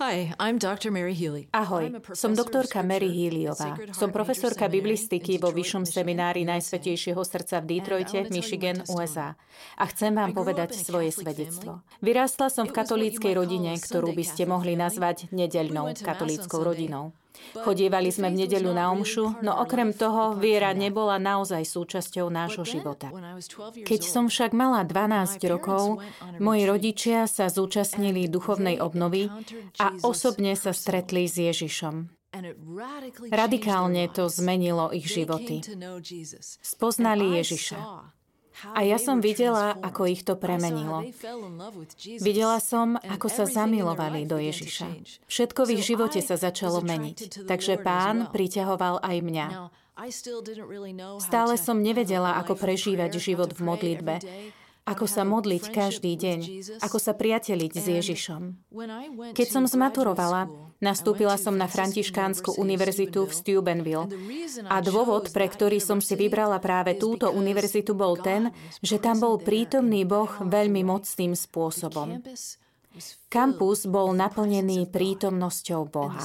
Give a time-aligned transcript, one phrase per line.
[0.00, 0.88] Hi, I'm Dr.
[0.88, 1.52] Mary Healy.
[1.52, 3.76] Ahoj, som doktorka Mary Healyová.
[3.92, 9.36] Som profesorka biblistiky vo Vyššom seminári Najsvetejšieho srdca v Detroite, Michigan, USA.
[9.76, 11.84] A chcem vám povedať svoje svedectvo.
[12.00, 17.12] Vyrástla som v katolíckej rodine, ktorú by ste mohli nazvať nedeľnou katolíckou rodinou.
[17.52, 23.08] Chodievali sme v nedeľu na omšu, no okrem toho viera nebola naozaj súčasťou nášho života.
[23.84, 26.00] Keď som však mala 12 rokov,
[26.40, 29.28] moji rodičia sa zúčastnili duchovnej obnovy
[29.80, 32.22] a osobne sa stretli s Ježišom.
[33.28, 35.60] Radikálne to zmenilo ich životy.
[36.64, 37.76] Spoznali Ježiša.
[38.76, 41.02] A ja som videla, ako ich to premenilo.
[42.20, 44.86] Videla som, ako sa zamilovali do Ježiša.
[45.26, 47.48] Všetko v ich živote sa začalo meniť.
[47.48, 49.46] Takže pán priťahoval aj mňa.
[51.20, 54.14] Stále som nevedela, ako prežívať život v modlitbe
[54.82, 56.40] ako sa modliť každý deň,
[56.82, 58.42] ako sa priateliť s Ježišom.
[59.30, 60.50] Keď som zmaturovala,
[60.82, 64.10] nastúpila som na Františkánsku univerzitu v Steubenville
[64.66, 68.50] a dôvod, pre ktorý som si vybrala práve túto univerzitu bol ten,
[68.82, 72.18] že tam bol prítomný Boh veľmi mocným spôsobom.
[73.32, 76.20] Kampus bol naplnený prítomnosťou Boha.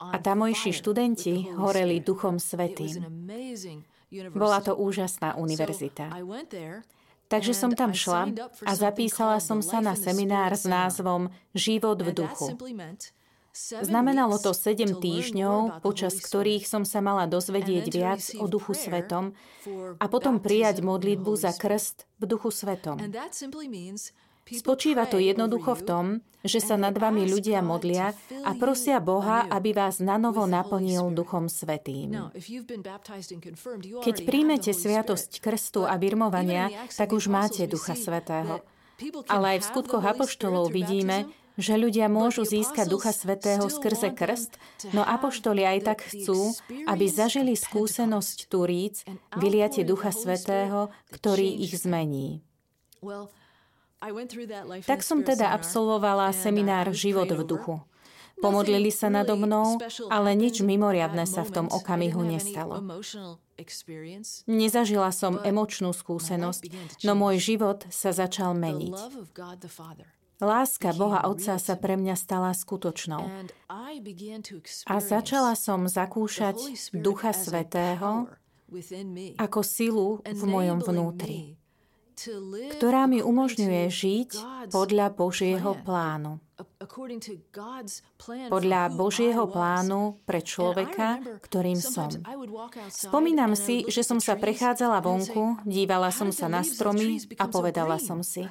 [0.00, 3.04] A tamojší študenti horeli Duchom Svetým.
[4.32, 6.08] Bola to úžasná univerzita.
[7.28, 8.32] Takže som tam šla
[8.64, 12.56] a zapísala som sa na seminár s názvom Život v duchu.
[13.58, 19.34] Znamenalo to 7 týždňov, počas ktorých som sa mala dozvedieť viac o Duchu Svetom
[19.98, 23.02] a potom prijať modlitbu za krst v Duchu Svetom.
[24.48, 26.06] Spočíva to jednoducho v tom,
[26.46, 28.14] že sa nad vami ľudia modlia
[28.46, 32.32] a prosia Boha, aby vás nanovo naplnil Duchom Svetým.
[34.00, 38.62] Keď príjmete sviatosť krstu a birmovania, tak už máte Ducha Svetého.
[39.30, 44.54] Ale aj v skutkoch apoštolov vidíme, že ľudia môžu získať Ducha Svetého skrze krst,
[44.94, 46.54] no apoštoli aj tak chcú,
[46.86, 49.02] aby zažili skúsenosť turíc,
[49.34, 52.46] vyliate Ducha Svetého, ktorý ich zmení.
[54.86, 57.74] Tak som teda absolvovala seminár Život v duchu.
[58.38, 62.78] Pomodlili sa nado mnou, ale nič mimoriadne sa v tom okamihu nestalo.
[64.46, 66.62] Nezažila som emočnú skúsenosť,
[67.02, 68.94] no môj život sa začal meniť.
[70.38, 73.26] Láska Boha Otca sa pre mňa stala skutočnou.
[74.86, 76.54] A začala som zakúšať
[76.94, 78.30] Ducha Svetého
[79.34, 81.57] ako silu v mojom vnútri
[82.74, 84.30] ktorá mi umožňuje žiť
[84.74, 86.42] podľa Božieho plánu.
[88.50, 92.10] Podľa Božieho plánu pre človeka, ktorým som.
[92.90, 98.26] Spomínam si, že som sa prechádzala vonku, dívala som sa na stromy a povedala som
[98.26, 98.42] si,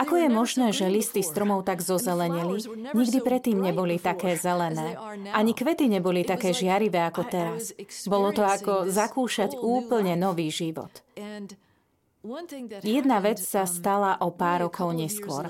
[0.00, 2.64] ako je možné, že listy stromov tak zozeleneli?
[2.96, 4.96] Nikdy predtým neboli také zelené.
[5.36, 7.76] Ani kvety neboli také žiarivé ako teraz.
[8.08, 11.04] Bolo to ako zakúšať úplne nový život.
[12.84, 15.48] Jedna vec sa um, stala o pár rokov neskôr,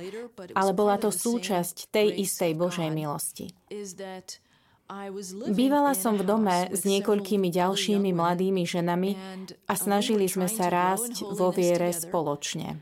[0.55, 3.51] ale bola to súčasť tej istej Božej milosti.
[5.51, 9.11] Bývala som v dome s niekoľkými ďalšími mladými ženami
[9.67, 12.79] a snažili sme sa rásť vo viere spoločne.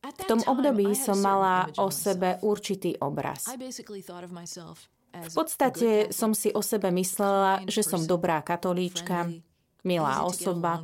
[0.00, 3.48] V tom období som mala o sebe určitý obraz.
[5.10, 9.28] V podstate som si o sebe myslela, že som dobrá katolíčka,
[9.84, 10.80] milá osoba,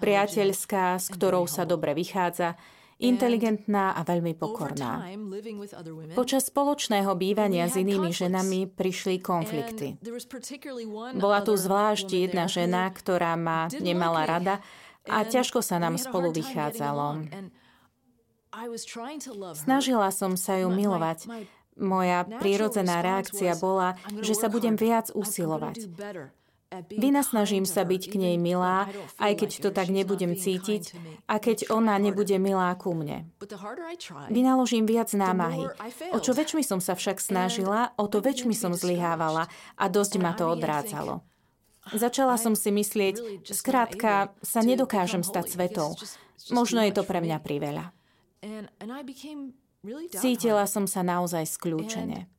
[0.00, 2.58] priateľská, s ktorou sa dobre vychádza,
[3.00, 5.08] inteligentná a veľmi pokorná.
[6.12, 9.96] Počas spoločného bývania s inými ženami prišli konflikty.
[11.16, 14.60] Bola tu zvlášť jedna žena, ktorá ma nemala rada
[15.08, 17.24] a ťažko sa nám spolu vychádzalo.
[19.56, 21.24] Snažila som sa ju milovať.
[21.80, 25.88] Moja prírodzená reakcia bola, že sa budem viac usilovať.
[26.70, 28.86] Vynasnažím sa byť k nej milá,
[29.18, 30.94] aj keď to tak nebudem cítiť
[31.26, 33.26] a keď ona nebude milá ku mne.
[34.30, 35.66] Vynaložím viac námahy.
[36.14, 40.30] O čo väčšmi som sa však snažila, o to väčšmi som zlyhávala a dosť ma
[40.38, 41.26] to odrádzalo.
[41.90, 45.98] Začala som si myslieť, skrátka, sa nedokážem stať svetou.
[46.54, 47.90] Možno je to pre mňa priveľa.
[50.14, 52.30] Cítila som sa naozaj skľúčene.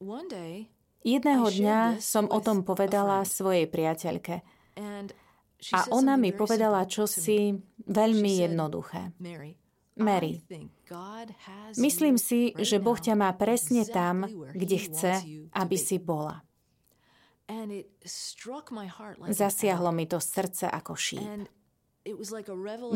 [1.01, 4.45] Jedného dňa som o tom povedala svojej priateľke.
[5.73, 7.53] A ona mi povedala čosi
[7.85, 9.13] veľmi jednoduché.
[10.01, 10.41] Mary,
[11.77, 14.25] myslím si, že Boh ťa má presne tam,
[14.55, 15.11] kde chce,
[15.51, 16.41] aby si bola.
[19.27, 21.27] Zasiahlo mi to srdce ako šíp.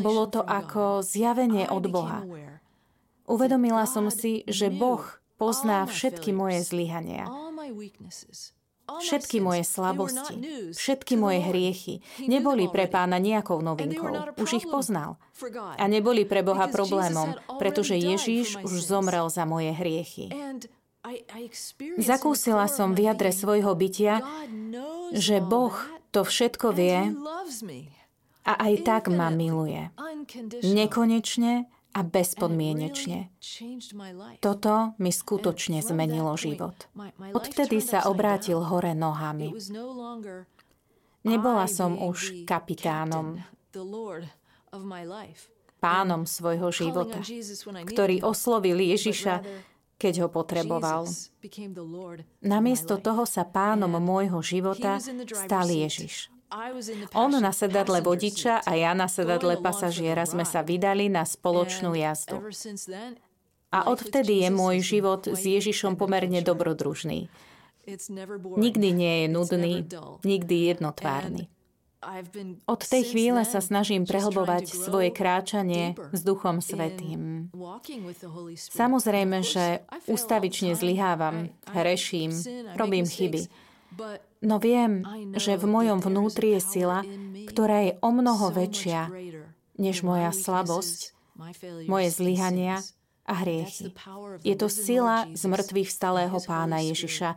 [0.00, 2.24] Bolo to ako zjavenie od Boha.
[3.28, 5.02] Uvedomila som si, že Boh
[5.36, 7.28] pozná všetky moje zlyhania,
[8.86, 11.94] Všetky moje slabosti, všetky moje hriechy
[12.30, 14.38] neboli pre pána nejakou novinkou.
[14.38, 15.18] Už ich poznal.
[15.74, 20.30] A neboli pre Boha problémom, pretože Ježíš už zomrel za moje hriechy.
[21.98, 24.22] Zakúsila som v jadre svojho bytia,
[25.10, 25.74] že Boh
[26.14, 27.10] to všetko vie
[28.46, 29.90] a aj tak ma miluje.
[30.62, 31.66] Nekonečne
[31.96, 33.32] a bezpodmienečne.
[34.44, 36.76] Toto mi skutočne zmenilo život.
[37.32, 39.56] Odvtedy sa obrátil hore nohami.
[41.24, 43.40] Nebola som už kapitánom,
[45.80, 47.18] pánom svojho života,
[47.88, 49.40] ktorý oslovil Ježiša,
[49.96, 51.08] keď ho potreboval.
[52.44, 55.00] Namiesto toho sa pánom môjho života
[55.32, 56.35] stal Ježiš.
[57.12, 62.40] On na sedadle vodiča a ja na sedadle pasažiera sme sa vydali na spoločnú jazdu.
[63.74, 67.28] A odvtedy je môj život s Ježišom pomerne dobrodružný.
[68.56, 69.74] Nikdy nie je nudný,
[70.24, 71.46] nikdy jednotvárny.
[72.66, 77.50] Od tej chvíle sa snažím prehlbovať svoje kráčanie s Duchom Svetým.
[78.54, 82.30] Samozrejme, že ustavične zlyhávam, hreším,
[82.78, 83.50] robím chyby.
[84.46, 85.02] No viem,
[85.34, 87.02] že v mojom vnútri je sila,
[87.50, 89.10] ktorá je o mnoho väčšia
[89.74, 91.12] než moja slabosť,
[91.90, 92.78] moje zlyhania
[93.26, 93.90] a hriechy.
[94.46, 97.30] Je to sila z mŕtvych vstalého pána Ježiša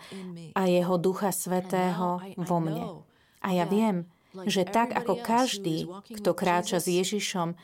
[0.54, 3.02] a jeho Ducha Svetého vo mne.
[3.42, 4.06] A ja viem,
[4.46, 7.58] že tak ako každý, kto kráča s Ježišom,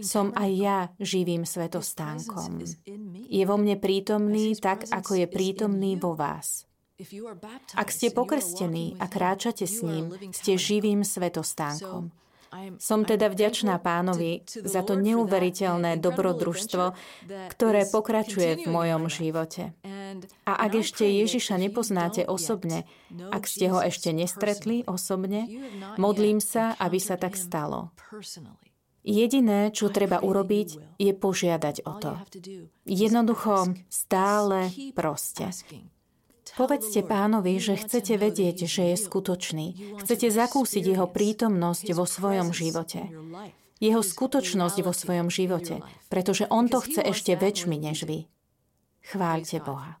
[0.00, 2.64] som aj ja živým svetostánkom.
[3.28, 6.64] Je vo mne prítomný tak, ako je prítomný vo vás.
[7.76, 12.08] Ak ste pokrstení a kráčate s ním, ste živým svetostánkom.
[12.80, 16.96] Som teda vďačná pánovi za to neuveriteľné dobrodružstvo,
[17.52, 19.76] ktoré pokračuje v mojom živote.
[20.48, 25.44] A ak ešte Ježiša nepoznáte osobne, ak ste ho ešte nestretli osobne,
[26.00, 27.92] modlím sa, aby sa tak stalo.
[29.06, 32.12] Jediné, čo treba urobiť, je požiadať o to.
[32.88, 35.52] Jednoducho, stále proste.
[36.56, 39.66] Povedzte pánovi, že chcete vedieť, že je skutočný.
[40.00, 43.12] Chcete zakúsiť jeho prítomnosť vo svojom živote.
[43.76, 48.24] Jeho skutočnosť vo svojom živote, pretože on to chce ešte väčšmi než vy.
[49.04, 50.00] Chváľte Boha.